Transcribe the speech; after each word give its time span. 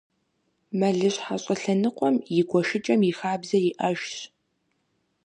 Мэлыщхьэ 0.79 1.35
щӏылъэныкъуэм 1.43 2.15
и 2.39 2.41
гуэшыкӏэм 2.49 3.01
и 3.09 3.11
хабзэ 3.17 3.57
иӏэжщ. 3.69 4.13